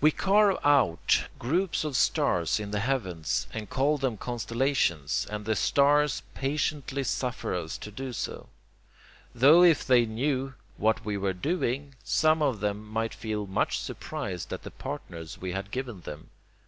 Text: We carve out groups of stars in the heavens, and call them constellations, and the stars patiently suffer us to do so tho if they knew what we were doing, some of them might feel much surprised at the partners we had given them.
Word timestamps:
We 0.00 0.12
carve 0.12 0.58
out 0.64 1.24
groups 1.40 1.82
of 1.82 1.96
stars 1.96 2.60
in 2.60 2.70
the 2.70 2.78
heavens, 2.78 3.48
and 3.52 3.68
call 3.68 3.98
them 3.98 4.16
constellations, 4.16 5.26
and 5.28 5.44
the 5.44 5.56
stars 5.56 6.22
patiently 6.34 7.02
suffer 7.02 7.52
us 7.52 7.76
to 7.78 7.90
do 7.90 8.12
so 8.12 8.48
tho 9.34 9.64
if 9.64 9.84
they 9.84 10.06
knew 10.06 10.54
what 10.76 11.04
we 11.04 11.16
were 11.16 11.32
doing, 11.34 11.96
some 12.04 12.42
of 12.42 12.60
them 12.60 12.86
might 12.86 13.12
feel 13.12 13.48
much 13.48 13.78
surprised 13.80 14.52
at 14.52 14.62
the 14.62 14.70
partners 14.70 15.40
we 15.40 15.50
had 15.50 15.72
given 15.72 16.02
them. 16.02 16.30